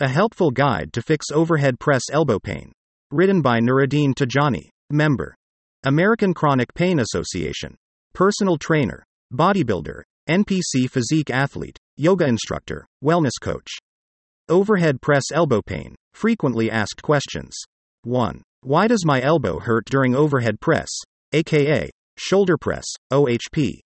A 0.00 0.06
helpful 0.06 0.52
guide 0.52 0.92
to 0.92 1.02
fix 1.02 1.26
overhead 1.32 1.80
press 1.80 2.02
elbow 2.12 2.38
pain. 2.38 2.70
Written 3.10 3.42
by 3.42 3.58
Nuruddin 3.58 4.14
Tajani. 4.14 4.68
Member. 4.90 5.34
American 5.84 6.32
Chronic 6.32 6.72
Pain 6.72 7.00
Association. 7.00 7.74
Personal 8.14 8.58
trainer. 8.58 9.02
Bodybuilder. 9.34 10.02
NPC 10.28 10.88
physique 10.88 11.30
athlete. 11.30 11.76
Yoga 11.96 12.26
instructor. 12.26 12.86
Wellness 13.02 13.40
coach. 13.40 13.72
Overhead 14.48 15.02
press 15.02 15.24
elbow 15.32 15.60
pain. 15.62 15.96
Frequently 16.14 16.70
asked 16.70 17.02
questions. 17.02 17.56
1. 18.04 18.40
Why 18.62 18.86
does 18.86 19.04
my 19.04 19.20
elbow 19.20 19.58
hurt 19.58 19.84
during 19.86 20.14
overhead 20.14 20.60
press, 20.60 20.88
aka 21.32 21.90
shoulder 22.16 22.56
press, 22.56 22.84
OHP? 23.12 23.80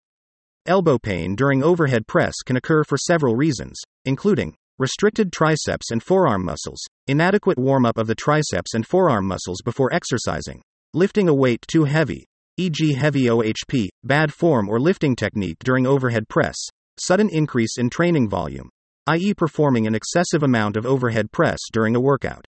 Elbow 0.67 0.99
pain 0.99 1.35
during 1.35 1.63
overhead 1.63 2.07
press 2.07 2.35
can 2.45 2.57
occur 2.57 2.85
for 2.85 2.99
several 2.99 3.35
reasons, 3.35 3.81
including 4.05 4.55
restricted 4.79 5.33
triceps 5.33 5.91
and 5.91 6.03
forearm 6.03 6.45
muscles, 6.45 6.81
inadequate 7.07 7.59
warm 7.59 7.85
up 7.85 7.99
of 7.99 8.07
the 8.07 8.15
triceps 8.15 8.75
and 8.75 8.87
forearm 8.87 9.27
muscles 9.27 9.63
before 9.65 9.93
exercising, 9.93 10.63
lifting 10.95 11.29
a 11.29 11.35
weight 11.35 11.65
too 11.69 11.85
heavy, 11.85 12.27
e.g., 12.59 12.95
heavy 12.95 13.25
OHP, 13.25 13.89
bad 14.05 14.33
form 14.33 14.69
or 14.69 14.79
lifting 14.79 15.17
technique 15.17 15.59
during 15.65 15.87
overhead 15.87 16.29
press, 16.29 16.57
sudden 16.99 17.29
increase 17.31 17.79
in 17.79 17.89
training 17.89 18.29
volume, 18.29 18.69
i.e., 19.07 19.35
performing 19.35 19.87
an 19.87 19.95
excessive 19.95 20.43
amount 20.43 20.77
of 20.77 20.87
overhead 20.87 21.33
press 21.33 21.59
during 21.73 21.97
a 21.97 22.01
workout. 22.01 22.45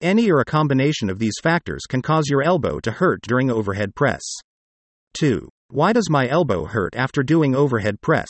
Any 0.00 0.30
or 0.30 0.40
a 0.40 0.44
combination 0.44 1.10
of 1.10 1.18
these 1.18 1.38
factors 1.42 1.82
can 1.88 2.00
cause 2.00 2.28
your 2.28 2.42
elbow 2.42 2.80
to 2.80 2.90
hurt 2.90 3.22
during 3.22 3.50
overhead 3.50 3.94
press. 3.94 4.22
2. 5.18 5.48
Why 5.68 5.92
does 5.92 6.10
my 6.10 6.28
elbow 6.28 6.64
hurt 6.64 6.94
after 6.96 7.22
doing 7.22 7.54
overhead 7.54 8.00
press? 8.00 8.28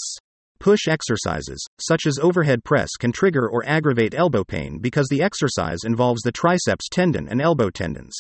Push 0.60 0.88
exercises, 0.88 1.66
such 1.80 2.04
as 2.06 2.18
overhead 2.18 2.62
press, 2.64 2.90
can 2.98 3.12
trigger 3.12 3.48
or 3.48 3.66
aggravate 3.66 4.14
elbow 4.14 4.44
pain 4.44 4.78
because 4.78 5.08
the 5.08 5.22
exercise 5.22 5.78
involves 5.86 6.20
the 6.20 6.30
triceps 6.30 6.86
tendon 6.90 7.26
and 7.30 7.40
elbow 7.40 7.70
tendons. 7.70 8.14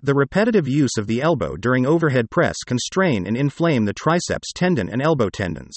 The 0.00 0.14
repetitive 0.14 0.66
use 0.66 0.96
of 0.96 1.06
the 1.06 1.20
elbow 1.20 1.56
during 1.56 1.84
overhead 1.84 2.30
press 2.30 2.56
can 2.66 2.78
strain 2.78 3.26
and 3.26 3.36
inflame 3.36 3.84
the 3.84 3.92
triceps 3.92 4.50
tendon 4.54 4.88
and 4.88 5.02
elbow 5.02 5.28
tendons. 5.28 5.76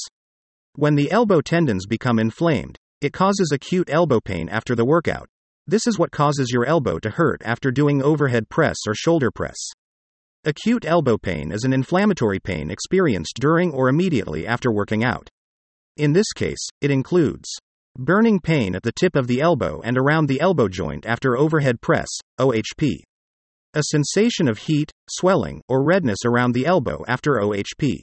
When 0.75 0.95
the 0.95 1.11
elbow 1.11 1.41
tendons 1.41 1.85
become 1.85 2.19
inflamed, 2.19 2.77
it 3.01 3.11
causes 3.11 3.51
acute 3.51 3.89
elbow 3.89 4.21
pain 4.21 4.47
after 4.47 4.75
the 4.75 4.85
workout. 4.85 5.27
This 5.67 5.88
is 5.88 5.99
what 5.99 6.11
causes 6.11 6.51
your 6.53 6.66
elbow 6.66 6.99
to 6.99 7.09
hurt 7.09 7.41
after 7.44 7.69
doing 7.69 8.01
overhead 8.01 8.47
press 8.47 8.77
or 8.88 8.95
shoulder 8.95 9.29
press. 9.29 9.57
Acute 10.45 10.85
elbow 10.85 11.17
pain 11.17 11.51
is 11.51 11.66
an 11.66 11.73
inflammatory 11.73 12.39
pain 12.39 12.71
experienced 12.71 13.39
during 13.41 13.73
or 13.73 13.89
immediately 13.89 14.47
after 14.47 14.71
working 14.71 15.03
out. 15.03 15.29
In 16.02 16.13
this 16.13 16.33
case, 16.33 16.67
it 16.81 16.89
includes 16.89 17.47
burning 17.95 18.39
pain 18.39 18.73
at 18.73 18.81
the 18.81 18.91
tip 18.91 19.16
of 19.16 19.27
the 19.27 19.39
elbow 19.39 19.81
and 19.83 19.99
around 19.99 20.25
the 20.25 20.41
elbow 20.41 20.67
joint 20.67 21.05
after 21.05 21.38
overhead 21.38 21.80
press, 21.80 22.07
OHP. 22.39 23.03
A 23.75 23.83
sensation 23.83 24.47
of 24.47 24.57
heat, 24.57 24.89
swelling, 25.07 25.61
or 25.69 25.85
redness 25.85 26.25
around 26.25 26.53
the 26.53 26.66
elbow 26.66 27.05
after 27.07 27.33
OHP. 27.33 28.02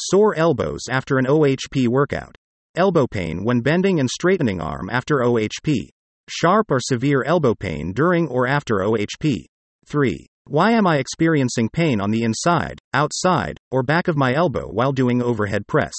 Sore 0.00 0.34
elbows 0.34 0.80
after 0.90 1.16
an 1.16 1.26
OHP 1.26 1.86
workout. 1.86 2.34
Elbow 2.74 3.06
pain 3.06 3.44
when 3.44 3.60
bending 3.60 4.00
and 4.00 4.10
straightening 4.10 4.60
arm 4.60 4.90
after 4.90 5.18
OHP. 5.18 5.90
Sharp 6.28 6.72
or 6.72 6.80
severe 6.80 7.22
elbow 7.22 7.54
pain 7.54 7.92
during 7.92 8.26
or 8.26 8.48
after 8.48 8.78
OHP. 8.78 9.44
3. 9.86 10.26
Why 10.48 10.72
am 10.72 10.88
I 10.88 10.96
experiencing 10.96 11.68
pain 11.72 12.00
on 12.00 12.10
the 12.10 12.24
inside, 12.24 12.80
outside, 12.92 13.58
or 13.70 13.84
back 13.84 14.08
of 14.08 14.16
my 14.16 14.34
elbow 14.34 14.66
while 14.66 14.90
doing 14.90 15.22
overhead 15.22 15.68
press? 15.68 15.94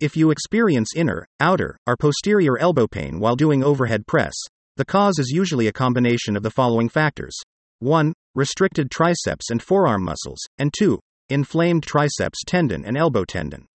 If 0.00 0.16
you 0.16 0.30
experience 0.30 0.96
inner, 0.96 1.26
outer, 1.40 1.76
or 1.86 1.94
posterior 1.94 2.56
elbow 2.56 2.86
pain 2.86 3.20
while 3.20 3.36
doing 3.36 3.62
overhead 3.62 4.06
press, 4.06 4.32
the 4.78 4.84
cause 4.86 5.18
is 5.18 5.28
usually 5.28 5.66
a 5.66 5.72
combination 5.72 6.38
of 6.38 6.42
the 6.42 6.50
following 6.50 6.88
factors 6.88 7.36
1. 7.80 8.14
Restricted 8.34 8.90
triceps 8.90 9.50
and 9.50 9.62
forearm 9.62 10.02
muscles, 10.02 10.38
and 10.56 10.72
2. 10.72 10.98
Inflamed 11.28 11.82
triceps 11.82 12.38
tendon 12.46 12.82
and 12.86 12.96
elbow 12.96 13.26
tendon. 13.26 13.66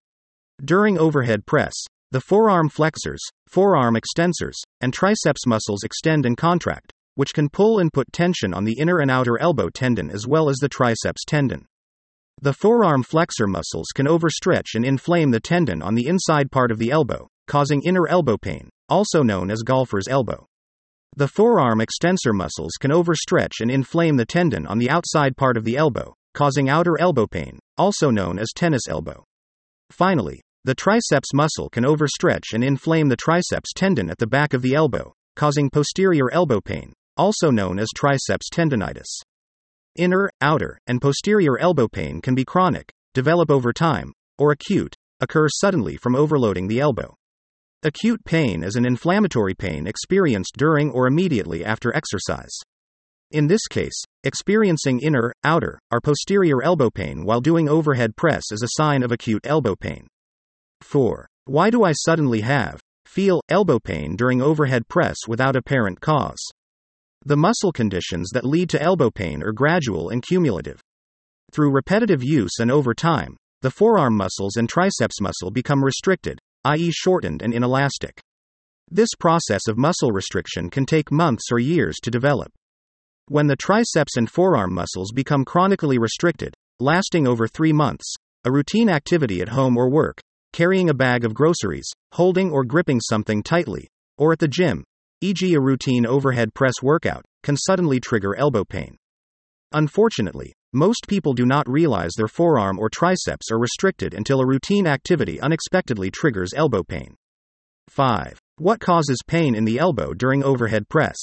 During 0.63 0.97
overhead 0.97 1.45
press, 1.45 1.75
the 2.09 2.21
forearm 2.21 2.69
flexors, 2.69 3.21
forearm 3.47 3.95
extensors, 3.95 4.55
and 4.81 4.91
triceps 4.91 5.45
muscles 5.45 5.83
extend 5.83 6.25
and 6.25 6.35
contract, 6.35 6.91
which 7.13 7.35
can 7.35 7.49
pull 7.49 7.77
and 7.77 7.93
put 7.93 8.11
tension 8.11 8.51
on 8.51 8.63
the 8.63 8.79
inner 8.79 8.97
and 8.97 9.11
outer 9.11 9.39
elbow 9.39 9.69
tendon 9.69 10.09
as 10.09 10.25
well 10.25 10.49
as 10.49 10.57
the 10.57 10.69
triceps 10.69 11.23
tendon. 11.23 11.67
The 12.41 12.53
forearm 12.53 13.03
flexor 13.03 13.47
muscles 13.47 13.87
can 13.95 14.07
overstretch 14.07 14.75
and 14.75 14.85
inflame 14.85 15.31
the 15.31 15.39
tendon 15.39 15.81
on 15.81 15.95
the 15.95 16.07
inside 16.07 16.51
part 16.51 16.69
of 16.69 16.79
the 16.79 16.91
elbow, 16.91 17.27
causing 17.47 17.81
inner 17.83 18.07
elbow 18.07 18.37
pain, 18.37 18.69
also 18.89 19.23
known 19.23 19.49
as 19.49 19.63
golfer's 19.63 20.07
elbow. 20.07 20.45
The 21.15 21.29
forearm 21.29 21.79
extensor 21.79 22.33
muscles 22.33 22.73
can 22.79 22.91
overstretch 22.91 23.61
and 23.61 23.71
inflame 23.71 24.17
the 24.17 24.25
tendon 24.25 24.67
on 24.67 24.79
the 24.79 24.89
outside 24.89 25.37
part 25.37 25.55
of 25.55 25.63
the 25.63 25.77
elbow, 25.77 26.13
causing 26.33 26.67
outer 26.67 26.99
elbow 26.99 27.25
pain, 27.25 27.57
also 27.77 28.11
known 28.11 28.37
as 28.37 28.51
tennis 28.53 28.87
elbow. 28.89 29.23
Finally, 29.91 30.41
the 30.65 30.75
triceps 30.75 31.33
muscle 31.33 31.69
can 31.69 31.85
overstretch 31.85 32.53
and 32.53 32.63
inflame 32.63 33.07
the 33.07 33.15
triceps 33.15 33.71
tendon 33.73 34.09
at 34.09 34.17
the 34.17 34.27
back 34.27 34.53
of 34.53 34.61
the 34.61 34.75
elbow, 34.75 35.13
causing 35.37 35.69
posterior 35.69 36.29
elbow 36.33 36.59
pain, 36.59 36.91
also 37.15 37.49
known 37.49 37.79
as 37.79 37.87
triceps 37.95 38.49
tendonitis. 38.51 39.21
Inner, 39.97 40.29
outer, 40.41 40.77
and 40.87 41.01
posterior 41.01 41.57
elbow 41.57 41.87
pain 41.87 42.19
can 42.21 42.35
be 42.35 42.43
chronic, 42.43 42.91
develop 43.13 43.49
over 43.49 43.71
time, 43.71 44.11
or 44.37 44.51
acute, 44.51 44.93
occur 45.21 45.47
suddenly 45.47 45.95
from 45.95 46.15
overloading 46.15 46.67
the 46.67 46.81
elbow. 46.81 47.15
Acute 47.81 48.25
pain 48.25 48.61
is 48.61 48.75
an 48.75 48.85
inflammatory 48.85 49.53
pain 49.53 49.87
experienced 49.87 50.55
during 50.57 50.91
or 50.91 51.07
immediately 51.07 51.63
after 51.63 51.95
exercise. 51.95 52.51
In 53.31 53.47
this 53.47 53.67
case, 53.69 54.03
experiencing 54.23 54.99
inner, 54.99 55.31
outer, 55.45 55.79
or 55.91 56.01
posterior 56.01 56.61
elbow 56.61 56.89
pain 56.89 57.23
while 57.23 57.39
doing 57.39 57.69
overhead 57.69 58.17
press 58.17 58.51
is 58.51 58.63
a 58.63 58.81
sign 58.81 59.01
of 59.01 59.13
acute 59.13 59.45
elbow 59.45 59.75
pain. 59.75 60.07
4. 60.81 61.25
Why 61.45 61.69
do 61.69 61.83
I 61.83 61.93
suddenly 61.93 62.41
have, 62.41 62.81
feel, 63.05 63.39
elbow 63.47 63.79
pain 63.79 64.17
during 64.17 64.41
overhead 64.41 64.89
press 64.89 65.15
without 65.27 65.55
apparent 65.55 66.01
cause? 66.01 66.51
The 67.27 67.35
muscle 67.35 67.71
conditions 67.71 68.29
that 68.33 68.45
lead 68.45 68.69
to 68.69 68.81
elbow 68.81 69.09
pain 69.09 69.41
are 69.41 69.51
gradual 69.51 70.09
and 70.09 70.21
cumulative. 70.21 70.79
Through 71.51 71.71
repetitive 71.71 72.23
use 72.23 72.59
and 72.59 72.69
over 72.69 72.93
time, 72.93 73.35
the 73.63 73.71
forearm 73.71 74.15
muscles 74.15 74.57
and 74.57 74.69
triceps 74.69 75.19
muscle 75.19 75.49
become 75.49 75.83
restricted, 75.83 76.37
i.e., 76.65 76.91
shortened 76.91 77.41
and 77.41 77.51
inelastic. 77.51 78.21
This 78.91 79.09
process 79.19 79.67
of 79.67 79.75
muscle 79.75 80.11
restriction 80.11 80.69
can 80.69 80.85
take 80.85 81.11
months 81.11 81.51
or 81.51 81.57
years 81.57 81.95
to 82.03 82.11
develop. 82.11 82.51
When 83.27 83.47
the 83.47 83.55
triceps 83.55 84.17
and 84.17 84.29
forearm 84.29 84.71
muscles 84.75 85.11
become 85.11 85.45
chronically 85.45 85.97
restricted, 85.97 86.53
lasting 86.79 87.27
over 87.27 87.47
three 87.47 87.73
months, 87.73 88.13
a 88.43 88.51
routine 88.51 88.87
activity 88.87 89.41
at 89.41 89.49
home 89.49 89.77
or 89.77 89.89
work, 89.89 90.21
carrying 90.53 90.91
a 90.91 90.93
bag 90.93 91.25
of 91.25 91.33
groceries, 91.33 91.89
holding 92.11 92.51
or 92.51 92.63
gripping 92.63 93.01
something 93.01 93.41
tightly, 93.41 93.87
or 94.19 94.31
at 94.31 94.37
the 94.37 94.47
gym, 94.47 94.83
e.g., 95.21 95.53
a 95.53 95.59
routine 95.59 96.05
overhead 96.05 96.53
press 96.53 96.75
workout, 96.81 97.25
can 97.43 97.55
suddenly 97.57 97.99
trigger 97.99 98.35
elbow 98.35 98.63
pain. 98.63 98.97
Unfortunately, 99.71 100.53
most 100.73 101.07
people 101.07 101.33
do 101.33 101.45
not 101.45 101.69
realize 101.69 102.11
their 102.15 102.27
forearm 102.27 102.79
or 102.79 102.89
triceps 102.89 103.51
are 103.51 103.59
restricted 103.59 104.13
until 104.13 104.41
a 104.41 104.47
routine 104.47 104.87
activity 104.87 105.39
unexpectedly 105.39 106.11
triggers 106.11 106.53
elbow 106.53 106.83
pain. 106.83 107.15
5. 107.89 108.39
What 108.57 108.79
causes 108.79 109.19
pain 109.27 109.55
in 109.55 109.65
the 109.65 109.79
elbow 109.79 110.13
during 110.13 110.43
overhead 110.43 110.89
press? 110.89 111.17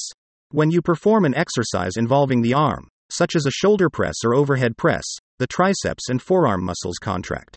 When 0.50 0.70
you 0.70 0.82
perform 0.82 1.24
an 1.24 1.34
exercise 1.34 1.96
involving 1.96 2.42
the 2.42 2.54
arm, 2.54 2.88
such 3.10 3.36
as 3.36 3.46
a 3.46 3.50
shoulder 3.50 3.90
press 3.90 4.14
or 4.24 4.34
overhead 4.34 4.76
press, 4.76 5.04
the 5.38 5.46
triceps 5.46 6.08
and 6.08 6.20
forearm 6.20 6.64
muscles 6.64 6.98
contract. 6.98 7.56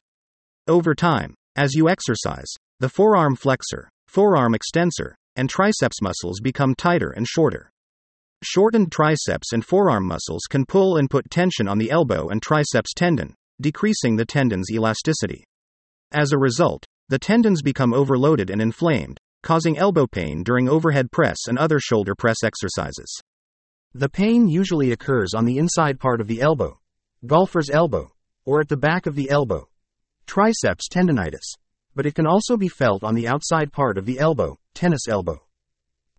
Over 0.67 0.95
time, 0.95 1.33
as 1.55 1.75
you 1.75 1.87
exercise, 1.87 2.51
the 2.79 2.89
forearm 2.89 3.35
flexor, 3.35 3.89
forearm 4.07 4.55
extensor, 4.55 5.15
and 5.35 5.49
triceps 5.49 6.01
muscles 6.01 6.39
become 6.39 6.75
tighter 6.75 7.11
and 7.11 7.27
shorter. 7.27 7.69
Shortened 8.43 8.91
triceps 8.91 9.53
and 9.53 9.65
forearm 9.65 10.05
muscles 10.05 10.43
can 10.49 10.65
pull 10.65 10.97
and 10.97 11.09
put 11.09 11.29
tension 11.29 11.67
on 11.67 11.77
the 11.77 11.91
elbow 11.91 12.29
and 12.29 12.41
triceps 12.41 12.93
tendon, 12.93 13.35
decreasing 13.59 14.15
the 14.15 14.25
tendon's 14.25 14.69
elasticity. 14.71 15.43
As 16.11 16.31
a 16.31 16.37
result, 16.37 16.85
the 17.09 17.19
tendons 17.19 17.61
become 17.61 17.93
overloaded 17.93 18.49
and 18.49 18.61
inflamed, 18.61 19.19
causing 19.43 19.77
elbow 19.77 20.07
pain 20.07 20.43
during 20.43 20.67
overhead 20.67 21.11
press 21.11 21.37
and 21.47 21.57
other 21.57 21.79
shoulder 21.79 22.15
press 22.15 22.37
exercises. 22.43 23.21
The 23.93 24.09
pain 24.09 24.47
usually 24.47 24.91
occurs 24.91 25.33
on 25.33 25.45
the 25.45 25.57
inside 25.57 25.99
part 25.99 26.19
of 26.19 26.27
the 26.27 26.41
elbow, 26.41 26.79
golfer's 27.25 27.69
elbow, 27.69 28.11
or 28.43 28.59
at 28.59 28.69
the 28.69 28.77
back 28.77 29.05
of 29.05 29.15
the 29.15 29.29
elbow, 29.29 29.69
triceps 30.25 30.87
tendonitis, 30.89 31.55
but 31.95 32.05
it 32.05 32.13
can 32.15 32.27
also 32.27 32.57
be 32.57 32.67
felt 32.67 33.03
on 33.03 33.15
the 33.15 33.27
outside 33.27 33.71
part 33.71 33.97
of 33.97 34.05
the 34.05 34.19
elbow, 34.19 34.57
tennis 34.73 35.07
elbow. 35.07 35.41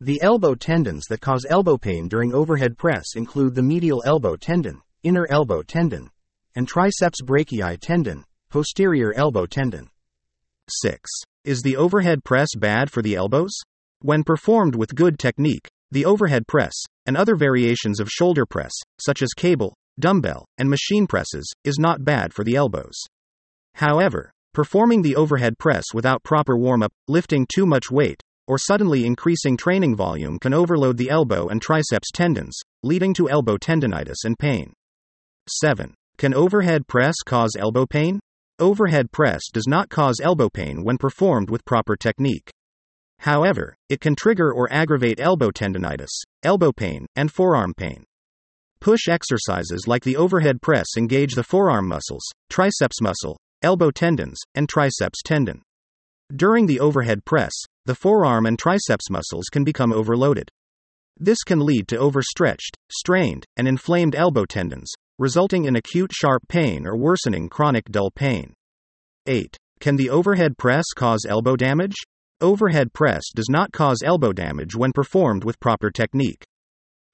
The 0.00 0.20
elbow 0.20 0.55
tendons 0.55 1.05
that 1.08 1.20
cause 1.20 1.46
elbow 1.49 1.78
pain 1.78 2.08
during 2.08 2.34
overhead 2.34 2.76
press 2.76 3.14
include 3.14 3.55
the 3.55 3.62
medial 3.62 4.02
elbow 4.05 4.37
tendon, 4.37 4.82
inner 5.02 5.26
elbow 5.31 5.62
tendon, 5.62 6.11
and 6.55 6.67
triceps 6.67 7.23
brachii 7.23 7.78
tendon, 7.81 8.25
posterior 8.50 9.12
elbow 9.14 9.46
tendon. 9.46 9.88
6. 10.69 11.08
Is 11.44 11.62
the 11.62 11.76
overhead 11.76 12.25
press 12.25 12.49
bad 12.58 12.90
for 12.90 13.02
the 13.02 13.14
elbows? 13.14 13.52
When 14.00 14.25
performed 14.25 14.75
with 14.75 14.94
good 14.94 15.19
technique, 15.19 15.69
the 15.90 16.05
overhead 16.05 16.46
press, 16.46 16.75
and 17.06 17.17
other 17.17 17.37
variations 17.37 18.00
of 18.00 18.08
shoulder 18.11 18.44
press, 18.44 18.73
such 19.00 19.23
as 19.23 19.32
cable, 19.37 19.75
dumbbell, 19.99 20.44
and 20.58 20.69
machine 20.69 21.06
presses, 21.06 21.50
is 21.64 21.78
not 21.78 22.05
bad 22.05 22.34
for 22.34 22.44
the 22.44 22.56
elbows. 22.56 22.99
However, 23.75 24.32
performing 24.56 25.02
the 25.02 25.16
overhead 25.16 25.58
press 25.58 25.84
without 25.92 26.22
proper 26.22 26.56
warm 26.56 26.82
up, 26.82 26.90
lifting 27.08 27.46
too 27.54 27.66
much 27.66 27.90
weight, 27.90 28.22
or 28.46 28.56
suddenly 28.56 29.04
increasing 29.04 29.54
training 29.54 29.94
volume 29.94 30.38
can 30.38 30.54
overload 30.54 30.96
the 30.96 31.10
elbow 31.10 31.48
and 31.48 31.60
triceps 31.60 32.10
tendons, 32.10 32.58
leading 32.82 33.12
to 33.12 33.28
elbow 33.28 33.58
tendonitis 33.58 34.24
and 34.24 34.38
pain. 34.38 34.72
7. 35.46 35.92
Can 36.16 36.32
overhead 36.32 36.86
press 36.86 37.16
cause 37.16 37.50
elbow 37.58 37.84
pain? 37.84 38.18
Overhead 38.58 39.12
press 39.12 39.42
does 39.52 39.66
not 39.68 39.90
cause 39.90 40.22
elbow 40.22 40.48
pain 40.48 40.82
when 40.82 40.96
performed 40.96 41.50
with 41.50 41.66
proper 41.66 41.94
technique. 41.94 42.48
However, 43.18 43.76
it 43.90 44.00
can 44.00 44.16
trigger 44.16 44.50
or 44.50 44.72
aggravate 44.72 45.20
elbow 45.20 45.50
tendonitis, 45.50 46.22
elbow 46.42 46.72
pain, 46.72 47.04
and 47.14 47.30
forearm 47.30 47.74
pain. 47.74 48.04
Push 48.80 49.08
exercises 49.08 49.84
like 49.86 50.04
the 50.04 50.16
overhead 50.16 50.62
press 50.62 50.86
engage 50.96 51.34
the 51.34 51.44
forearm 51.44 51.86
muscles, 51.86 52.24
triceps 52.48 53.02
muscle, 53.02 53.36
elbow 53.66 53.90
tendons, 53.90 54.38
and 54.54 54.68
triceps 54.68 55.20
tendon. 55.24 55.60
During 56.34 56.66
the 56.66 56.80
overhead 56.80 57.24
press, 57.24 57.52
the 57.84 57.94
forearm 57.94 58.46
and 58.46 58.56
triceps 58.56 59.10
muscles 59.10 59.46
can 59.50 59.64
become 59.64 59.92
overloaded. 59.92 60.48
This 61.18 61.42
can 61.44 61.60
lead 61.60 61.88
to 61.88 61.98
overstretched, 61.98 62.76
strained, 62.92 63.44
and 63.56 63.66
inflamed 63.66 64.14
elbow 64.14 64.44
tendons, 64.44 64.92
resulting 65.18 65.64
in 65.64 65.74
acute 65.74 66.12
sharp 66.12 66.42
pain 66.48 66.86
or 66.86 66.96
worsening 66.96 67.48
chronic 67.48 67.86
dull 67.90 68.10
pain. 68.10 68.54
8. 69.26 69.56
Can 69.80 69.96
the 69.96 70.10
overhead 70.10 70.56
press 70.56 70.84
cause 70.94 71.26
elbow 71.28 71.56
damage? 71.56 71.96
Overhead 72.40 72.92
press 72.92 73.24
does 73.34 73.48
not 73.50 73.72
cause 73.72 74.02
elbow 74.04 74.32
damage 74.32 74.76
when 74.76 74.92
performed 74.92 75.42
with 75.42 75.58
proper 75.58 75.90
technique. 75.90 76.44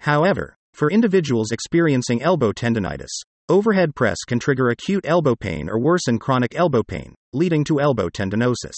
However, 0.00 0.54
for 0.74 0.90
individuals 0.90 1.52
experiencing 1.52 2.22
elbow 2.22 2.52
tendonitis, 2.52 3.22
overhead 3.52 3.94
press 3.94 4.16
can 4.26 4.38
trigger 4.38 4.70
acute 4.70 5.04
elbow 5.06 5.36
pain 5.36 5.68
or 5.68 5.78
worsen 5.78 6.18
chronic 6.18 6.56
elbow 6.56 6.82
pain, 6.82 7.14
leading 7.34 7.62
to 7.62 7.80
elbow 7.80 8.08
tendinosis. 8.08 8.74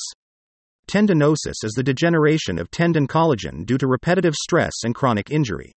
Tendinosis 0.88 1.62
is 1.62 1.72
the 1.76 1.82
degeneration 1.82 2.58
of 2.58 2.70
tendon 2.70 3.06
collagen 3.06 3.64
due 3.64 3.78
to 3.78 3.86
repetitive 3.86 4.34
stress 4.34 4.72
and 4.84 4.94
chronic 4.94 5.30
injury. 5.30 5.72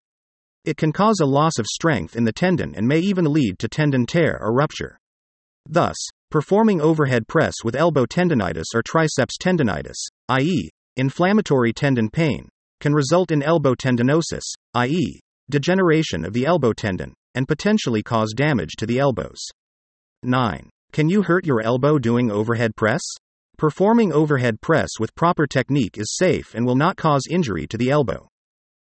It 0.64 0.76
can 0.76 0.92
cause 0.92 1.20
a 1.22 1.26
loss 1.26 1.58
of 1.58 1.66
strength 1.66 2.16
in 2.16 2.24
the 2.24 2.32
tendon 2.32 2.74
and 2.74 2.86
may 2.86 2.98
even 2.98 3.32
lead 3.32 3.58
to 3.60 3.68
tendon 3.68 4.04
tear 4.04 4.36
or 4.38 4.52
rupture. 4.52 4.98
Thus, 5.66 5.96
performing 6.30 6.80
overhead 6.80 7.28
press 7.28 7.54
with 7.64 7.76
elbow 7.76 8.04
tendonitis 8.04 8.74
or 8.74 8.82
triceps 8.82 9.36
tendonitis, 9.40 9.96
i.e., 10.28 10.70
inflammatory 10.96 11.72
tendon 11.72 12.10
pain, 12.10 12.48
can 12.80 12.92
result 12.92 13.30
in 13.30 13.42
elbow 13.42 13.74
tendinosis, 13.74 14.44
i.e., 14.74 15.20
degeneration 15.48 16.24
of 16.24 16.32
the 16.32 16.44
elbow 16.44 16.72
tendon, 16.72 17.14
and 17.34 17.48
potentially 17.48 18.02
cause 18.02 18.32
damage 18.34 18.76
to 18.78 18.86
the 18.86 18.98
elbows. 18.98 19.38
9. 20.22 20.70
Can 20.92 21.08
you 21.08 21.22
hurt 21.22 21.46
your 21.46 21.60
elbow 21.60 21.98
doing 21.98 22.30
overhead 22.30 22.74
press? 22.76 23.02
Performing 23.56 24.12
overhead 24.12 24.60
press 24.60 24.88
with 25.00 25.14
proper 25.14 25.46
technique 25.46 25.98
is 25.98 26.16
safe 26.16 26.54
and 26.54 26.64
will 26.64 26.76
not 26.76 26.96
cause 26.96 27.22
injury 27.28 27.66
to 27.66 27.76
the 27.76 27.90
elbow. 27.90 28.28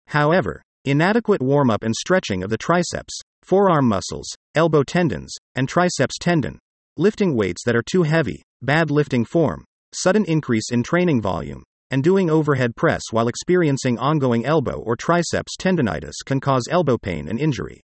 However, 0.08 0.62
inadequate 0.84 1.42
warm 1.42 1.70
up 1.70 1.82
and 1.82 1.94
stretching 1.94 2.42
of 2.42 2.50
the 2.50 2.58
triceps, 2.58 3.18
forearm 3.42 3.88
muscles, 3.88 4.28
elbow 4.54 4.82
tendons, 4.82 5.34
and 5.54 5.68
triceps 5.68 6.18
tendon, 6.18 6.58
lifting 6.96 7.34
weights 7.34 7.62
that 7.64 7.76
are 7.76 7.82
too 7.82 8.02
heavy, 8.02 8.42
bad 8.62 8.90
lifting 8.90 9.24
form, 9.24 9.64
sudden 9.92 10.24
increase 10.26 10.70
in 10.70 10.82
training 10.82 11.20
volume, 11.20 11.62
and 11.90 12.04
doing 12.04 12.28
overhead 12.28 12.76
press 12.76 13.02
while 13.10 13.28
experiencing 13.28 13.98
ongoing 13.98 14.44
elbow 14.44 14.78
or 14.80 14.96
triceps 14.96 15.56
tendonitis 15.58 16.24
can 16.24 16.40
cause 16.40 16.68
elbow 16.70 16.98
pain 16.98 17.28
and 17.28 17.40
injury. 17.40 17.80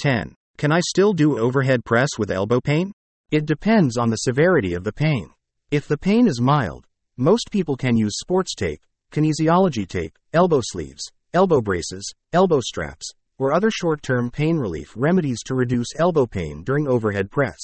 10. 0.00 0.34
Can 0.56 0.72
I 0.72 0.80
still 0.80 1.12
do 1.12 1.38
overhead 1.38 1.84
press 1.84 2.08
with 2.18 2.30
elbow 2.30 2.58
pain? 2.58 2.90
It 3.30 3.44
depends 3.44 3.98
on 3.98 4.08
the 4.08 4.16
severity 4.16 4.72
of 4.72 4.82
the 4.82 4.94
pain. 4.94 5.28
If 5.70 5.86
the 5.86 5.98
pain 5.98 6.26
is 6.26 6.40
mild, 6.40 6.86
most 7.18 7.50
people 7.52 7.76
can 7.76 7.98
use 7.98 8.18
sports 8.18 8.54
tape, 8.54 8.80
kinesiology 9.12 9.86
tape, 9.86 10.18
elbow 10.32 10.62
sleeves, 10.62 11.02
elbow 11.34 11.60
braces, 11.60 12.14
elbow 12.32 12.60
straps, 12.60 13.10
or 13.38 13.52
other 13.52 13.70
short 13.70 14.02
term 14.02 14.30
pain 14.30 14.56
relief 14.56 14.94
remedies 14.96 15.42
to 15.44 15.54
reduce 15.54 15.94
elbow 15.98 16.24
pain 16.24 16.64
during 16.64 16.88
overhead 16.88 17.30
press. 17.30 17.60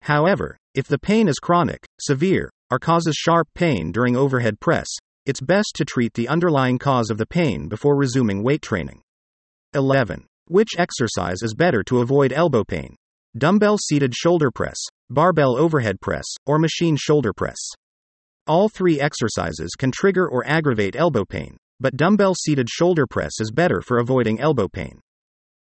However, 0.00 0.56
if 0.74 0.88
the 0.88 0.98
pain 0.98 1.28
is 1.28 1.38
chronic, 1.38 1.84
severe, 2.00 2.50
or 2.70 2.78
causes 2.78 3.14
sharp 3.14 3.46
pain 3.54 3.92
during 3.92 4.16
overhead 4.16 4.58
press, 4.58 4.88
it's 5.26 5.42
best 5.42 5.72
to 5.74 5.84
treat 5.84 6.14
the 6.14 6.28
underlying 6.28 6.78
cause 6.78 7.10
of 7.10 7.18
the 7.18 7.26
pain 7.26 7.68
before 7.68 7.94
resuming 7.94 8.42
weight 8.42 8.62
training. 8.62 9.02
11. 9.74 10.24
Which 10.48 10.70
exercise 10.76 11.42
is 11.42 11.54
better 11.54 11.82
to 11.84 12.00
avoid 12.00 12.32
elbow 12.32 12.64
pain? 12.64 12.96
Dumbbell 13.38 13.78
seated 13.78 14.14
shoulder 14.14 14.50
press, 14.50 14.76
barbell 15.08 15.56
overhead 15.56 16.00
press, 16.00 16.24
or 16.46 16.58
machine 16.58 16.96
shoulder 16.96 17.32
press. 17.32 17.56
All 18.46 18.68
three 18.68 19.00
exercises 19.00 19.70
can 19.78 19.92
trigger 19.92 20.28
or 20.28 20.46
aggravate 20.46 20.96
elbow 20.96 21.24
pain, 21.24 21.56
but 21.80 21.96
dumbbell 21.96 22.34
seated 22.34 22.68
shoulder 22.68 23.06
press 23.06 23.40
is 23.40 23.52
better 23.52 23.80
for 23.80 23.98
avoiding 23.98 24.40
elbow 24.40 24.68
pain. 24.68 25.00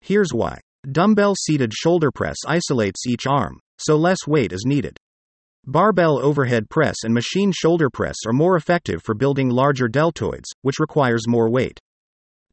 Here's 0.01 0.33
why. 0.33 0.59
Dumbbell 0.91 1.35
seated 1.35 1.73
shoulder 1.73 2.11
press 2.11 2.35
isolates 2.45 3.07
each 3.07 3.25
arm, 3.25 3.59
so 3.79 3.95
less 3.95 4.27
weight 4.27 4.51
is 4.51 4.65
needed. 4.67 4.97
Barbell 5.65 6.19
overhead 6.23 6.69
press 6.69 6.97
and 7.03 7.13
machine 7.13 7.51
shoulder 7.51 7.89
press 7.89 8.17
are 8.27 8.33
more 8.33 8.55
effective 8.55 9.01
for 9.01 9.15
building 9.15 9.49
larger 9.49 9.87
deltoids, 9.87 10.51
which 10.61 10.79
requires 10.79 11.27
more 11.27 11.49
weight. 11.49 11.79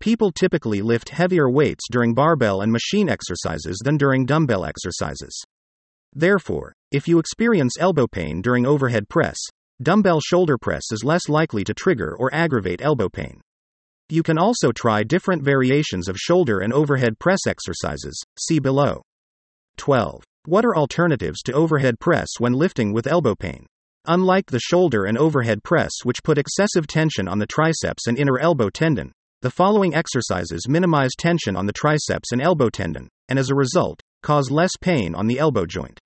People 0.03 0.33
typically 0.33 0.83
lift 0.83 1.11
heavier 1.11 1.49
weights 1.49 1.85
during 1.89 2.13
barbell 2.13 2.63
and 2.63 2.73
machine 2.73 3.09
exercises 3.09 3.81
than 3.85 3.97
during 3.97 4.27
dumbbell 4.27 4.65
exercises. 4.65 5.33
Therefore, 6.13 6.73
if 6.91 7.07
you 7.07 7.21
experience 7.21 7.75
elbow 7.79 8.09
pain 8.09 8.43
during 8.43 8.67
overhead 8.67 9.09
press, 9.09 9.39
dumbbell 9.81 10.19
shoulder 10.21 10.59
press 10.59 10.83
is 10.91 11.05
less 11.05 11.29
likely 11.29 11.63
to 11.63 11.73
trigger 11.73 12.17
or 12.19 12.35
aggravate 12.35 12.83
elbow 12.83 13.09
pain. 13.09 13.41
You 14.09 14.25
can 14.25 14.39
also 14.39 14.73
try 14.73 15.05
different 15.05 15.45
variations 15.45 16.09
of 16.09 16.17
shoulder 16.17 16.59
and 16.59 16.73
overhead 16.73 17.21
press 17.21 17.47
exercises, 17.47 18.21
see 18.41 18.59
below. 18.59 19.03
12. 19.77 20.25
What 20.47 20.65
are 20.65 20.77
alternatives 20.77 21.43
to 21.43 21.53
overhead 21.53 22.01
press 22.01 22.29
when 22.41 22.55
lifting 22.55 22.93
with 22.93 23.07
elbow 23.07 23.37
pain? 23.37 23.67
Unlike 24.07 24.47
the 24.47 24.59
shoulder 24.59 25.05
and 25.05 25.17
overhead 25.17 25.63
press, 25.63 25.93
which 26.03 26.25
put 26.25 26.39
excessive 26.39 26.89
tension 26.89 27.29
on 27.29 27.39
the 27.39 27.47
triceps 27.47 28.09
and 28.09 28.19
inner 28.19 28.41
elbow 28.41 28.69
tendon, 28.69 29.13
the 29.43 29.51
following 29.51 29.93
exercises 29.93 30.69
minimize 30.69 31.11
tension 31.19 31.57
on 31.57 31.67
the 31.67 31.73
triceps 31.73 32.31
and 32.31 32.41
elbow 32.41 32.71
tendon, 32.71 33.09
and 33.29 33.41
as 33.41 33.51
a 33.51 33.57
result, 33.57 34.01
cause 34.23 34.53
less 34.53 34.71
pain 34.81 35.17
on 35.17 35.27
the 35.27 35.41
elbow 35.41 35.67
joint. 35.67 35.99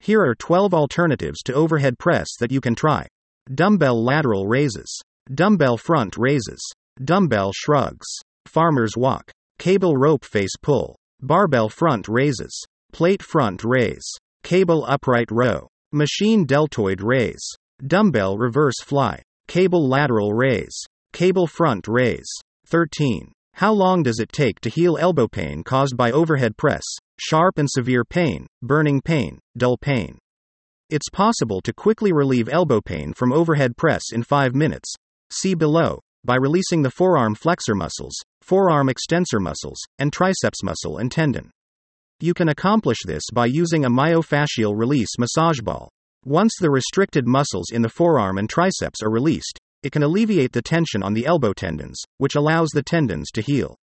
Here 0.00 0.20
are 0.20 0.34
12 0.34 0.74
alternatives 0.74 1.38
to 1.46 1.54
overhead 1.54 1.98
press 1.98 2.28
that 2.38 2.52
you 2.52 2.60
can 2.60 2.74
try. 2.74 3.06
Dumbbell 3.54 4.04
lateral 4.04 4.46
raises, 4.46 5.00
dumbbell 5.32 5.78
front 5.78 6.18
raises, 6.18 6.60
dumbbell 7.02 7.52
shrugs, 7.54 8.06
farmer's 8.44 8.94
walk, 8.94 9.30
cable 9.58 9.96
rope 9.96 10.22
face 10.22 10.54
pull, 10.60 10.98
barbell 11.22 11.70
front 11.70 12.06
raises, 12.08 12.62
plate 12.92 13.22
front 13.22 13.64
raise, 13.64 14.06
cable 14.42 14.84
upright 14.86 15.30
row, 15.30 15.66
machine 15.92 16.44
deltoid 16.44 17.00
raise, 17.00 17.54
dumbbell 17.86 18.36
reverse 18.36 18.82
fly, 18.82 19.22
cable 19.48 19.88
lateral 19.88 20.34
raise, 20.34 20.78
cable 21.14 21.46
front 21.46 21.88
raise. 21.88 22.30
13. 22.66 23.32
How 23.54 23.72
long 23.72 24.02
does 24.02 24.18
it 24.18 24.32
take 24.32 24.60
to 24.60 24.68
heal 24.68 24.98
elbow 24.98 25.28
pain 25.28 25.62
caused 25.64 25.96
by 25.96 26.10
overhead 26.10 26.56
press, 26.56 26.82
sharp 27.18 27.58
and 27.58 27.68
severe 27.70 28.04
pain, 28.04 28.46
burning 28.62 29.00
pain, 29.00 29.38
dull 29.56 29.78
pain? 29.78 30.18
It's 30.90 31.08
possible 31.08 31.60
to 31.62 31.72
quickly 31.72 32.12
relieve 32.12 32.48
elbow 32.48 32.80
pain 32.80 33.12
from 33.14 33.32
overhead 33.32 33.76
press 33.76 34.12
in 34.12 34.22
5 34.22 34.54
minutes. 34.54 34.92
See 35.30 35.54
below, 35.54 36.00
by 36.24 36.36
releasing 36.36 36.82
the 36.82 36.90
forearm 36.90 37.34
flexor 37.34 37.74
muscles, 37.74 38.14
forearm 38.42 38.88
extensor 38.88 39.40
muscles, 39.40 39.78
and 39.98 40.12
triceps 40.12 40.62
muscle 40.62 40.98
and 40.98 41.10
tendon. 41.10 41.50
You 42.20 42.34
can 42.34 42.48
accomplish 42.48 42.98
this 43.04 43.22
by 43.32 43.46
using 43.46 43.84
a 43.84 43.90
myofascial 43.90 44.76
release 44.76 45.18
massage 45.18 45.60
ball. 45.60 45.90
Once 46.24 46.52
the 46.60 46.70
restricted 46.70 47.26
muscles 47.26 47.70
in 47.70 47.82
the 47.82 47.88
forearm 47.88 48.38
and 48.38 48.50
triceps 48.50 49.02
are 49.02 49.10
released, 49.10 49.60
it 49.86 49.92
can 49.92 50.02
alleviate 50.02 50.50
the 50.50 50.60
tension 50.60 51.00
on 51.00 51.14
the 51.14 51.26
elbow 51.26 51.52
tendons, 51.52 52.02
which 52.18 52.34
allows 52.34 52.70
the 52.70 52.82
tendons 52.82 53.30
to 53.30 53.40
heal. 53.40 53.76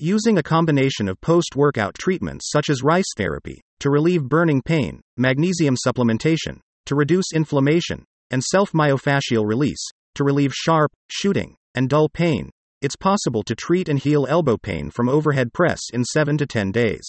Using 0.00 0.36
a 0.36 0.42
combination 0.42 1.08
of 1.08 1.20
post 1.20 1.54
workout 1.54 1.94
treatments 1.94 2.50
such 2.50 2.68
as 2.68 2.82
rice 2.82 3.12
therapy, 3.16 3.60
to 3.78 3.88
relieve 3.88 4.24
burning 4.24 4.62
pain, 4.62 5.00
magnesium 5.16 5.76
supplementation, 5.76 6.58
to 6.86 6.96
reduce 6.96 7.26
inflammation, 7.32 8.04
and 8.32 8.42
self 8.42 8.72
myofascial 8.72 9.46
release, 9.46 9.84
to 10.16 10.24
relieve 10.24 10.52
sharp, 10.52 10.90
shooting, 11.08 11.54
and 11.76 11.88
dull 11.88 12.08
pain, 12.08 12.50
it's 12.82 12.96
possible 12.96 13.44
to 13.44 13.54
treat 13.54 13.88
and 13.88 14.00
heal 14.00 14.26
elbow 14.28 14.56
pain 14.56 14.90
from 14.90 15.08
overhead 15.08 15.52
press 15.52 15.78
in 15.92 16.04
7 16.04 16.36
to 16.38 16.46
10 16.46 16.72
days. 16.72 17.08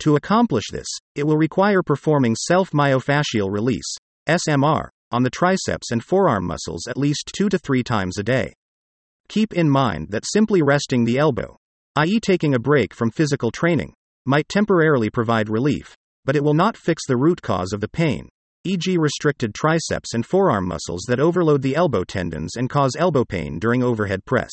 To 0.00 0.16
accomplish 0.16 0.64
this, 0.70 0.88
it 1.14 1.26
will 1.26 1.38
require 1.38 1.82
performing 1.82 2.36
self 2.36 2.72
myofascial 2.72 3.50
release, 3.50 3.96
SMR, 4.28 4.90
on 5.10 5.22
the 5.22 5.30
triceps 5.30 5.90
and 5.90 6.04
forearm 6.04 6.46
muscles 6.46 6.86
at 6.88 6.96
least 6.96 7.30
two 7.34 7.48
to 7.48 7.58
three 7.58 7.82
times 7.82 8.18
a 8.18 8.22
day. 8.22 8.52
Keep 9.28 9.52
in 9.52 9.68
mind 9.68 10.08
that 10.10 10.24
simply 10.26 10.62
resting 10.62 11.04
the 11.04 11.18
elbow, 11.18 11.56
i.e., 11.96 12.20
taking 12.20 12.54
a 12.54 12.58
break 12.58 12.94
from 12.94 13.10
physical 13.10 13.50
training, 13.50 13.92
might 14.24 14.48
temporarily 14.48 15.10
provide 15.10 15.48
relief, 15.48 15.94
but 16.24 16.36
it 16.36 16.44
will 16.44 16.54
not 16.54 16.76
fix 16.76 17.06
the 17.06 17.16
root 17.16 17.42
cause 17.42 17.72
of 17.72 17.80
the 17.80 17.88
pain, 17.88 18.28
e.g., 18.64 18.98
restricted 18.98 19.54
triceps 19.54 20.14
and 20.14 20.26
forearm 20.26 20.66
muscles 20.66 21.02
that 21.08 21.20
overload 21.20 21.62
the 21.62 21.74
elbow 21.76 22.04
tendons 22.04 22.56
and 22.56 22.68
cause 22.68 22.96
elbow 22.98 23.24
pain 23.24 23.58
during 23.58 23.82
overhead 23.82 24.24
press. 24.24 24.52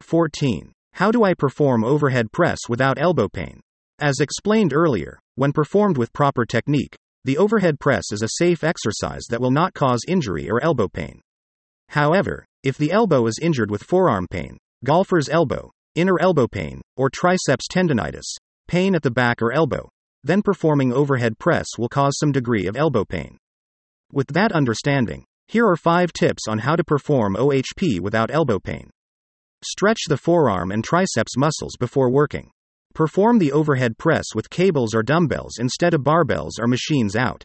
14. 0.00 0.72
How 0.94 1.10
do 1.10 1.24
I 1.24 1.34
perform 1.34 1.84
overhead 1.84 2.32
press 2.32 2.58
without 2.68 2.98
elbow 2.98 3.28
pain? 3.28 3.60
As 3.98 4.20
explained 4.20 4.72
earlier, 4.72 5.18
when 5.34 5.52
performed 5.52 5.98
with 5.98 6.12
proper 6.12 6.44
technique, 6.44 6.96
the 7.28 7.36
overhead 7.36 7.78
press 7.78 8.10
is 8.10 8.22
a 8.22 8.42
safe 8.42 8.64
exercise 8.64 9.20
that 9.28 9.38
will 9.38 9.50
not 9.50 9.74
cause 9.74 10.00
injury 10.08 10.48
or 10.48 10.64
elbow 10.64 10.88
pain. 10.88 11.20
However, 11.90 12.46
if 12.62 12.78
the 12.78 12.90
elbow 12.90 13.26
is 13.26 13.38
injured 13.42 13.70
with 13.70 13.82
forearm 13.82 14.26
pain, 14.30 14.56
golfer's 14.82 15.28
elbow, 15.28 15.70
inner 15.94 16.18
elbow 16.18 16.48
pain, 16.48 16.80
or 16.96 17.10
triceps 17.10 17.66
tendonitis, 17.70 18.24
pain 18.66 18.94
at 18.94 19.02
the 19.02 19.10
back 19.10 19.42
or 19.42 19.52
elbow, 19.52 19.90
then 20.24 20.40
performing 20.40 20.90
overhead 20.90 21.38
press 21.38 21.66
will 21.76 21.90
cause 21.90 22.16
some 22.18 22.32
degree 22.32 22.66
of 22.66 22.78
elbow 22.78 23.04
pain. 23.04 23.36
With 24.10 24.28
that 24.28 24.52
understanding, 24.52 25.26
here 25.48 25.68
are 25.68 25.76
5 25.76 26.14
tips 26.14 26.48
on 26.48 26.60
how 26.60 26.76
to 26.76 26.82
perform 26.82 27.36
OHP 27.36 28.00
without 28.00 28.30
elbow 28.30 28.58
pain. 28.58 28.88
Stretch 29.62 30.00
the 30.08 30.16
forearm 30.16 30.72
and 30.72 30.82
triceps 30.82 31.36
muscles 31.36 31.76
before 31.78 32.10
working. 32.10 32.52
Perform 32.98 33.38
the 33.38 33.52
overhead 33.52 33.96
press 33.96 34.24
with 34.34 34.50
cables 34.50 34.92
or 34.92 35.04
dumbbells 35.04 35.60
instead 35.60 35.94
of 35.94 36.00
barbells 36.00 36.58
or 36.58 36.66
machines 36.66 37.14
out. 37.14 37.44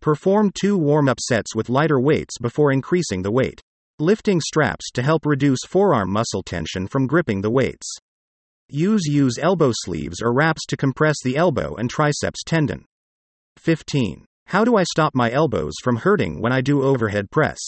Perform 0.00 0.50
two 0.60 0.76
warm 0.76 1.08
up 1.08 1.20
sets 1.20 1.54
with 1.54 1.68
lighter 1.68 2.00
weights 2.00 2.36
before 2.38 2.72
increasing 2.72 3.22
the 3.22 3.30
weight. 3.30 3.60
Lifting 4.00 4.40
straps 4.40 4.90
to 4.94 5.02
help 5.02 5.24
reduce 5.24 5.60
forearm 5.68 6.10
muscle 6.10 6.42
tension 6.42 6.88
from 6.88 7.06
gripping 7.06 7.42
the 7.42 7.50
weights. 7.50 7.86
Use 8.68 9.06
use 9.06 9.38
elbow 9.40 9.70
sleeves 9.72 10.20
or 10.20 10.34
wraps 10.34 10.66
to 10.66 10.76
compress 10.76 11.14
the 11.22 11.36
elbow 11.36 11.76
and 11.76 11.88
triceps 11.88 12.42
tendon. 12.44 12.84
15. 13.58 14.24
How 14.46 14.64
do 14.64 14.76
I 14.76 14.82
stop 14.82 15.14
my 15.14 15.30
elbows 15.30 15.74
from 15.80 15.98
hurting 15.98 16.40
when 16.40 16.52
I 16.52 16.60
do 16.60 16.82
overhead 16.82 17.30
press? 17.30 17.60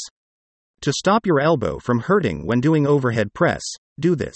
To 0.81 0.93
stop 0.93 1.27
your 1.27 1.39
elbow 1.39 1.79
from 1.79 2.01
hurting 2.01 2.45
when 2.45 2.61
doing 2.61 2.89
overhead 2.89 3.33
press, 3.35 3.63
do 4.01 4.17
this. 4.17 4.35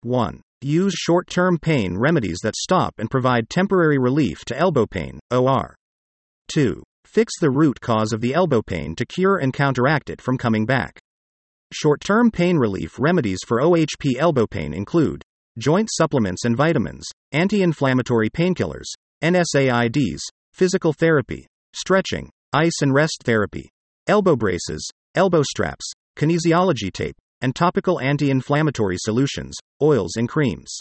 1. 0.00 0.40
Use 0.64 0.94
short 0.94 1.26
term 1.28 1.58
pain 1.58 1.98
remedies 1.98 2.38
that 2.44 2.54
stop 2.56 2.94
and 2.98 3.10
provide 3.10 3.50
temporary 3.50 3.98
relief 3.98 4.44
to 4.44 4.56
elbow 4.56 4.86
pain, 4.86 5.18
OR. 5.32 5.74
2. 6.54 6.82
Fix 7.04 7.32
the 7.40 7.50
root 7.50 7.80
cause 7.80 8.12
of 8.12 8.20
the 8.20 8.32
elbow 8.32 8.62
pain 8.62 8.94
to 8.94 9.04
cure 9.04 9.38
and 9.38 9.52
counteract 9.52 10.08
it 10.08 10.20
from 10.20 10.38
coming 10.38 10.64
back. 10.64 11.00
Short 11.72 12.00
term 12.00 12.30
pain 12.30 12.58
relief 12.58 13.00
remedies 13.00 13.40
for 13.44 13.60
OHP 13.60 14.16
elbow 14.18 14.46
pain 14.46 14.72
include 14.72 15.22
joint 15.58 15.88
supplements 15.92 16.44
and 16.44 16.56
vitamins, 16.56 17.06
anti 17.32 17.62
inflammatory 17.62 18.30
painkillers, 18.30 18.86
NSAIDs, 19.22 20.20
physical 20.52 20.92
therapy, 20.92 21.46
stretching, 21.74 22.30
ice 22.52 22.82
and 22.82 22.94
rest 22.94 23.22
therapy, 23.24 23.68
elbow 24.06 24.36
braces, 24.36 24.88
elbow 25.14 25.42
straps, 25.42 25.90
kinesiology 26.16 26.92
tape, 26.92 27.16
and 27.42 27.54
topical 27.54 28.00
anti 28.00 28.30
inflammatory 28.30 28.96
solutions, 28.98 29.54
oils 29.82 30.16
and 30.16 30.28
creams. 30.28 30.74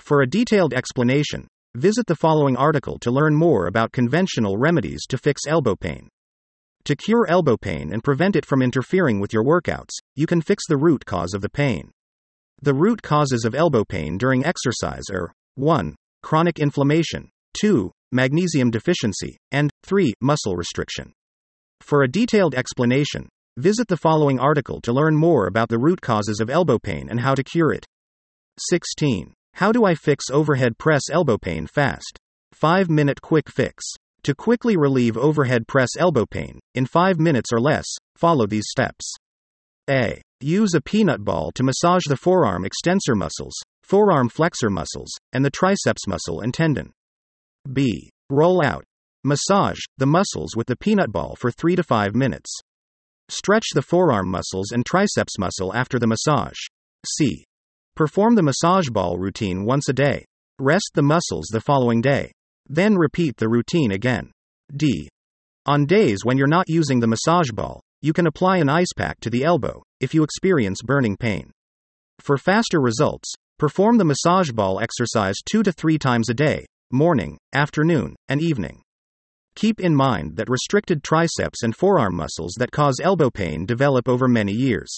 For 0.00 0.22
a 0.22 0.26
detailed 0.28 0.74
explanation, 0.74 1.46
Visit 1.76 2.06
the 2.06 2.14
following 2.14 2.54
article 2.54 2.98
to 2.98 3.10
learn 3.10 3.34
more 3.34 3.66
about 3.66 3.92
conventional 3.92 4.58
remedies 4.58 5.06
to 5.08 5.16
fix 5.16 5.46
elbow 5.48 5.74
pain. 5.74 6.10
To 6.84 6.94
cure 6.94 7.26
elbow 7.26 7.56
pain 7.56 7.94
and 7.94 8.04
prevent 8.04 8.36
it 8.36 8.44
from 8.44 8.60
interfering 8.60 9.20
with 9.20 9.32
your 9.32 9.42
workouts, 9.42 9.88
you 10.14 10.26
can 10.26 10.42
fix 10.42 10.64
the 10.68 10.76
root 10.76 11.06
cause 11.06 11.32
of 11.32 11.40
the 11.40 11.48
pain. 11.48 11.90
The 12.60 12.74
root 12.74 13.00
causes 13.00 13.46
of 13.46 13.54
elbow 13.54 13.86
pain 13.86 14.18
during 14.18 14.44
exercise 14.44 15.04
are 15.10 15.32
1. 15.54 15.96
Chronic 16.22 16.58
inflammation, 16.58 17.30
2. 17.54 17.90
Magnesium 18.12 18.70
deficiency, 18.70 19.38
and 19.50 19.70
3. 19.82 20.12
Muscle 20.20 20.56
restriction. 20.56 21.14
For 21.80 22.02
a 22.02 22.08
detailed 22.08 22.54
explanation, 22.54 23.30
visit 23.56 23.88
the 23.88 23.96
following 23.96 24.38
article 24.38 24.80
to 24.80 24.92
learn 24.92 25.16
more 25.16 25.46
about 25.46 25.68
the 25.68 25.78
root 25.78 26.00
causes 26.00 26.40
of 26.40 26.48
elbow 26.48 26.78
pain 26.78 27.08
and 27.10 27.20
how 27.20 27.34
to 27.34 27.44
cure 27.44 27.72
it. 27.72 27.84
16. 28.58 29.34
How 29.54 29.72
do 29.72 29.84
I 29.84 29.94
fix 29.94 30.30
overhead 30.30 30.78
press 30.78 31.02
elbow 31.10 31.36
pain 31.36 31.66
fast? 31.66 32.18
5 32.52 32.88
minute 32.88 33.20
quick 33.20 33.50
fix. 33.50 33.84
To 34.22 34.34
quickly 34.34 34.76
relieve 34.76 35.16
overhead 35.16 35.66
press 35.66 35.90
elbow 35.98 36.24
pain, 36.26 36.60
in 36.74 36.86
5 36.86 37.18
minutes 37.18 37.52
or 37.52 37.60
less, 37.60 37.84
follow 38.16 38.46
these 38.46 38.68
steps. 38.68 39.12
A. 39.90 40.22
Use 40.40 40.74
a 40.74 40.80
peanut 40.80 41.24
ball 41.24 41.50
to 41.52 41.64
massage 41.64 42.04
the 42.08 42.16
forearm 42.16 42.64
extensor 42.64 43.14
muscles, 43.14 43.54
forearm 43.82 44.28
flexor 44.28 44.70
muscles, 44.70 45.10
and 45.32 45.44
the 45.44 45.50
triceps 45.50 46.06
muscle 46.06 46.40
and 46.40 46.54
tendon. 46.54 46.92
B. 47.70 48.10
Roll 48.30 48.64
out. 48.64 48.84
Massage 49.24 49.80
the 49.98 50.06
muscles 50.06 50.56
with 50.56 50.66
the 50.68 50.76
peanut 50.76 51.12
ball 51.12 51.36
for 51.38 51.50
3 51.50 51.76
to 51.76 51.82
5 51.82 52.14
minutes. 52.14 52.60
Stretch 53.34 53.64
the 53.72 53.80
forearm 53.80 54.28
muscles 54.28 54.72
and 54.72 54.84
triceps 54.84 55.38
muscle 55.38 55.74
after 55.74 55.98
the 55.98 56.06
massage. 56.06 56.58
C. 57.06 57.46
Perform 57.96 58.34
the 58.34 58.42
massage 58.42 58.90
ball 58.90 59.16
routine 59.16 59.64
once 59.64 59.88
a 59.88 59.94
day. 59.94 60.26
Rest 60.58 60.90
the 60.92 61.00
muscles 61.00 61.46
the 61.50 61.62
following 61.62 62.02
day. 62.02 62.30
Then 62.66 62.94
repeat 62.94 63.38
the 63.38 63.48
routine 63.48 63.90
again. 63.90 64.32
D. 64.76 65.08
On 65.64 65.86
days 65.86 66.26
when 66.26 66.36
you're 66.36 66.46
not 66.46 66.68
using 66.68 67.00
the 67.00 67.06
massage 67.06 67.50
ball, 67.52 67.80
you 68.02 68.12
can 68.12 68.26
apply 68.26 68.58
an 68.58 68.68
ice 68.68 68.92
pack 68.94 69.18
to 69.20 69.30
the 69.30 69.44
elbow 69.44 69.82
if 69.98 70.12
you 70.12 70.24
experience 70.24 70.82
burning 70.84 71.16
pain. 71.16 71.52
For 72.18 72.36
faster 72.36 72.82
results, 72.82 73.32
perform 73.58 73.96
the 73.96 74.04
massage 74.04 74.50
ball 74.50 74.78
exercise 74.78 75.36
2 75.50 75.62
to 75.62 75.72
3 75.72 75.96
times 75.96 76.28
a 76.28 76.34
day, 76.34 76.66
morning, 76.90 77.38
afternoon, 77.54 78.14
and 78.28 78.42
evening. 78.42 78.81
Keep 79.54 79.80
in 79.80 79.94
mind 79.94 80.36
that 80.36 80.48
restricted 80.48 81.04
triceps 81.04 81.62
and 81.62 81.76
forearm 81.76 82.16
muscles 82.16 82.54
that 82.58 82.72
cause 82.72 83.00
elbow 83.02 83.30
pain 83.30 83.66
develop 83.66 84.08
over 84.08 84.26
many 84.26 84.52
years. 84.52 84.90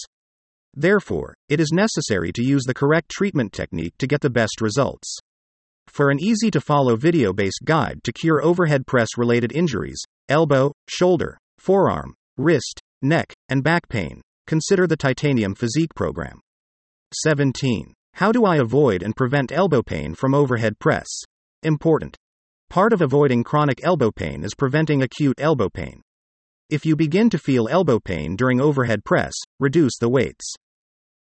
Therefore, 0.73 1.35
it 1.49 1.59
is 1.59 1.71
necessary 1.71 2.31
to 2.33 2.43
use 2.43 2.63
the 2.63 2.73
correct 2.73 3.09
treatment 3.09 3.53
technique 3.53 3.93
to 3.97 4.07
get 4.07 4.21
the 4.21 4.29
best 4.29 4.61
results. 4.61 5.17
For 5.87 6.09
an 6.09 6.19
easy 6.19 6.51
to 6.51 6.59
follow 6.59 6.95
video 6.95 7.31
based 7.31 7.61
guide 7.63 8.03
to 8.03 8.11
cure 8.11 8.43
overhead 8.43 8.87
press 8.87 9.09
related 9.17 9.51
injuries, 9.53 10.01
elbow, 10.27 10.73
shoulder, 10.89 11.37
forearm, 11.59 12.15
wrist, 12.37 12.81
neck, 13.01 13.33
and 13.49 13.63
back 13.63 13.87
pain, 13.87 14.21
consider 14.47 14.87
the 14.87 14.97
Titanium 14.97 15.55
Physique 15.55 15.95
program. 15.95 16.39
17. 17.23 17.93
How 18.15 18.31
do 18.31 18.45
I 18.45 18.57
avoid 18.57 19.03
and 19.03 19.15
prevent 19.15 19.51
elbow 19.51 19.81
pain 19.83 20.15
from 20.15 20.33
overhead 20.33 20.79
press? 20.79 21.07
Important. 21.63 22.17
Part 22.75 22.91
of 22.91 22.99
avoiding 22.99 23.45
chronic 23.45 23.79
elbow 23.85 24.11
pain 24.11 24.43
is 24.43 24.53
preventing 24.53 25.01
acute 25.01 25.39
elbow 25.39 25.69
pain. 25.69 26.01
If 26.69 26.85
you 26.85 26.97
begin 26.97 27.29
to 27.29 27.37
feel 27.37 27.69
elbow 27.69 28.01
pain 28.01 28.35
during 28.35 28.59
overhead 28.59 29.05
press, 29.05 29.31
reduce 29.61 29.93
the 29.97 30.09
weights. 30.09 30.43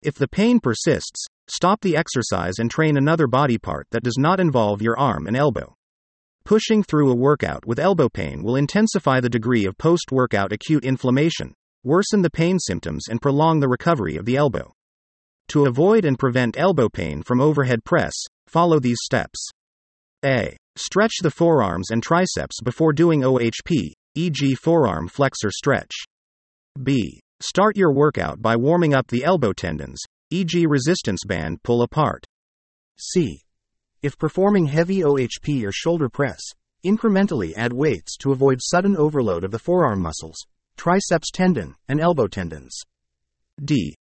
If 0.01 0.15
the 0.15 0.29
pain 0.29 0.61
persists, 0.61 1.27
stop 1.49 1.83
the 1.83 1.95
exercise 1.95 2.55
and 2.59 2.71
train 2.71 2.97
another 2.97 3.27
body 3.27 3.59
part 3.59 3.87
that 3.91 4.03
does 4.03 4.17
not 4.17 4.41
involve 4.41 4.81
your 4.81 4.99
arm 4.99 5.27
and 5.27 5.37
elbow. 5.37 5.75
Pushing 6.47 6.83
through 6.83 7.11
a 7.11 7.15
workout 7.15 7.67
with 7.67 7.79
elbow 7.79 8.09
pain 8.09 8.43
will 8.43 8.57
intensify 8.57 9.21
the 9.21 9.29
degree 9.29 9.67
of 9.67 9.77
post 9.77 10.11
workout 10.11 10.55
acute 10.55 10.87
inflammation, 10.87 11.53
worsen 11.85 12.23
the 12.23 12.31
pain 12.31 12.59
symptoms, 12.59 13.09
and 13.11 13.21
prolong 13.21 13.61
the 13.61 13.69
recovery 13.69 14.17
of 14.17 14.25
the 14.25 14.39
elbow. 14.39 14.73
To 15.49 15.67
avoid 15.67 16.07
and 16.07 16.19
prevent 16.19 16.59
elbow 16.59 16.89
pain 16.89 17.23
from 17.23 17.43
overhead 17.43 17.85
press, 17.85 18.15
follow 18.47 18.81
these 18.81 19.01
steps. 19.03 19.51
A. 20.25 20.57
Stretch 20.77 21.13
the 21.23 21.31
forearms 21.31 21.91
and 21.91 22.03
triceps 22.03 22.61
before 22.65 22.95
doing 22.95 23.21
OHP, 23.21 23.93
e.g., 24.15 24.55
forearm 24.55 25.07
flexor 25.07 25.51
stretch. 25.51 25.93
B. 26.83 27.21
Start 27.41 27.77
your 27.77 27.93
workout 27.93 28.41
by 28.41 28.57
warming 28.57 28.95
up 28.95 29.09
the 29.09 29.23
elbow 29.23 29.53
tendons, 29.53 30.01
e.g., 30.31 30.67
resistance 30.67 31.21
band 31.27 31.63
pull 31.63 31.83
apart. 31.83 32.25
C. 32.99 33.43
If 34.03 34.17
performing 34.17 34.67
heavy 34.67 35.01
OHP 35.01 35.63
or 35.67 35.73
shoulder 35.73 36.09
press, 36.09 36.41
incrementally 36.85 37.53
add 37.55 37.75
weights 37.75 38.17
to 38.19 38.33
avoid 38.33 38.61
sudden 38.63 38.97
overload 38.97 39.45
of 39.45 39.51
the 39.51 39.59
forearm 39.59 40.01
muscles, 40.01 40.47
triceps 40.77 41.31
tendon, 41.31 41.75
and 41.87 42.01
elbow 42.01 42.27
tendons. 42.27 42.81
D. 43.63 43.95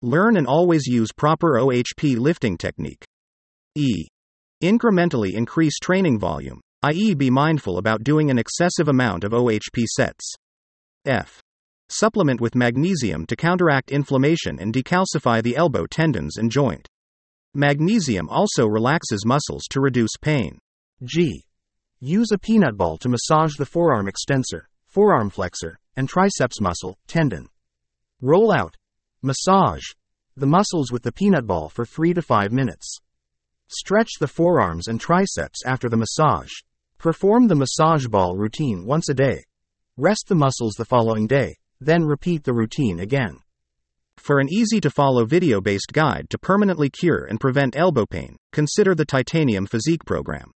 Learn 0.00 0.38
and 0.38 0.46
always 0.46 0.86
use 0.86 1.12
proper 1.12 1.58
OHP 1.58 2.18
lifting 2.18 2.56
technique. 2.56 3.04
E. 3.74 4.06
Incrementally 4.64 5.34
increase 5.34 5.78
training 5.78 6.18
volume, 6.18 6.62
i.e., 6.84 7.14
be 7.14 7.28
mindful 7.28 7.76
about 7.76 8.02
doing 8.02 8.30
an 8.30 8.38
excessive 8.38 8.88
amount 8.88 9.22
of 9.22 9.32
OHP 9.32 9.84
sets. 9.84 10.36
F. 11.04 11.42
Supplement 11.90 12.40
with 12.40 12.54
magnesium 12.54 13.26
to 13.26 13.36
counteract 13.36 13.90
inflammation 13.90 14.58
and 14.58 14.72
decalcify 14.72 15.42
the 15.42 15.54
elbow 15.54 15.84
tendons 15.84 16.38
and 16.38 16.50
joint. 16.50 16.88
Magnesium 17.52 18.26
also 18.30 18.66
relaxes 18.66 19.26
muscles 19.26 19.64
to 19.68 19.82
reduce 19.82 20.16
pain. 20.22 20.58
G. 21.02 21.44
Use 22.00 22.32
a 22.32 22.38
peanut 22.38 22.78
ball 22.78 22.96
to 22.96 23.10
massage 23.10 23.56
the 23.58 23.66
forearm 23.66 24.08
extensor, 24.08 24.70
forearm 24.86 25.28
flexor, 25.28 25.78
and 25.94 26.08
triceps 26.08 26.58
muscle, 26.58 26.96
tendon. 27.06 27.48
Roll 28.22 28.50
out. 28.50 28.76
Massage. 29.20 29.84
the 30.34 30.46
muscles 30.46 30.90
with 30.90 31.02
the 31.02 31.12
peanut 31.12 31.46
ball 31.46 31.68
for 31.68 31.84
3 31.84 32.14
to 32.14 32.22
5 32.22 32.50
minutes. 32.50 32.98
Stretch 33.68 34.10
the 34.20 34.28
forearms 34.28 34.88
and 34.88 35.00
triceps 35.00 35.60
after 35.64 35.88
the 35.88 35.96
massage. 35.96 36.50
Perform 36.98 37.48
the 37.48 37.54
massage 37.54 38.06
ball 38.06 38.36
routine 38.36 38.84
once 38.86 39.08
a 39.08 39.14
day. 39.14 39.44
Rest 39.96 40.26
the 40.28 40.34
muscles 40.34 40.74
the 40.74 40.84
following 40.84 41.26
day, 41.26 41.56
then 41.80 42.04
repeat 42.04 42.44
the 42.44 42.54
routine 42.54 43.00
again. 43.00 43.38
For 44.16 44.40
an 44.40 44.48
easy 44.50 44.80
to 44.80 44.90
follow 44.90 45.24
video 45.24 45.60
based 45.60 45.92
guide 45.92 46.30
to 46.30 46.38
permanently 46.38 46.88
cure 46.88 47.24
and 47.24 47.40
prevent 47.40 47.76
elbow 47.76 48.06
pain, 48.06 48.36
consider 48.52 48.94
the 48.94 49.04
Titanium 49.04 49.66
Physique 49.66 50.04
program. 50.04 50.52